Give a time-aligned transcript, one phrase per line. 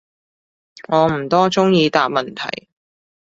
[0.87, 2.67] 我唔多中意答問題